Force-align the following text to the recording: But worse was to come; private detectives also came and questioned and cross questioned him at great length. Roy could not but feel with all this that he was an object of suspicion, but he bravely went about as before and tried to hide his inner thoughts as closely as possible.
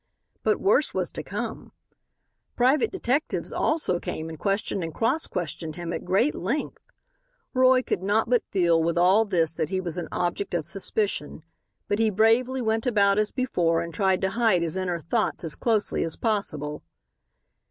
But 0.41 0.59
worse 0.59 0.95
was 0.95 1.11
to 1.11 1.21
come; 1.21 1.73
private 2.55 2.91
detectives 2.91 3.51
also 3.53 3.99
came 3.99 4.29
and 4.29 4.39
questioned 4.39 4.83
and 4.83 4.91
cross 4.91 5.27
questioned 5.27 5.75
him 5.75 5.93
at 5.93 6.03
great 6.03 6.33
length. 6.33 6.81
Roy 7.53 7.83
could 7.83 8.01
not 8.01 8.27
but 8.27 8.41
feel 8.49 8.81
with 8.81 8.97
all 8.97 9.25
this 9.25 9.53
that 9.53 9.69
he 9.69 9.79
was 9.79 9.97
an 9.97 10.07
object 10.11 10.55
of 10.55 10.65
suspicion, 10.65 11.43
but 11.87 11.99
he 11.99 12.09
bravely 12.09 12.63
went 12.63 12.87
about 12.87 13.19
as 13.19 13.29
before 13.29 13.79
and 13.81 13.93
tried 13.93 14.21
to 14.21 14.31
hide 14.31 14.63
his 14.63 14.75
inner 14.75 14.99
thoughts 14.99 15.43
as 15.43 15.55
closely 15.55 16.03
as 16.03 16.15
possible. 16.15 16.81